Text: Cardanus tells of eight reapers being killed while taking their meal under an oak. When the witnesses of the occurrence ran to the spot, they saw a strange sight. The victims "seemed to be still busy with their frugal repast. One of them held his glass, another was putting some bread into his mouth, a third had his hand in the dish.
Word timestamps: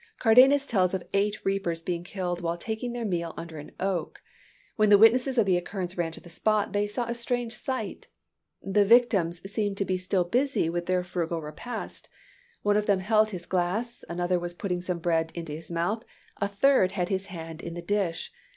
Cardanus 0.19 0.65
tells 0.65 0.95
of 0.95 1.07
eight 1.13 1.45
reapers 1.45 1.83
being 1.83 2.03
killed 2.03 2.41
while 2.41 2.57
taking 2.57 2.91
their 2.91 3.05
meal 3.05 3.35
under 3.37 3.59
an 3.59 3.69
oak. 3.79 4.19
When 4.75 4.89
the 4.89 4.97
witnesses 4.97 5.37
of 5.37 5.45
the 5.45 5.57
occurrence 5.57 5.95
ran 5.95 6.11
to 6.13 6.19
the 6.19 6.27
spot, 6.31 6.73
they 6.73 6.87
saw 6.87 7.05
a 7.05 7.13
strange 7.13 7.53
sight. 7.53 8.07
The 8.63 8.83
victims 8.83 9.41
"seemed 9.47 9.77
to 9.77 9.85
be 9.85 9.99
still 9.99 10.23
busy 10.23 10.71
with 10.71 10.87
their 10.87 11.03
frugal 11.03 11.39
repast. 11.43 12.09
One 12.63 12.77
of 12.77 12.87
them 12.87 13.01
held 13.01 13.29
his 13.29 13.45
glass, 13.45 14.03
another 14.09 14.39
was 14.39 14.55
putting 14.55 14.81
some 14.81 14.97
bread 14.97 15.31
into 15.35 15.51
his 15.51 15.69
mouth, 15.69 16.03
a 16.37 16.47
third 16.47 16.93
had 16.93 17.09
his 17.09 17.27
hand 17.27 17.61
in 17.61 17.75
the 17.75 17.81
dish. 17.83 18.31